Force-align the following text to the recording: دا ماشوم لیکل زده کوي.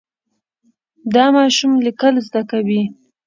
دا 1.15 1.25
ماشوم 1.35 1.71
لیکل 1.85 2.15
زده 2.27 2.41
کوي. 2.51 2.81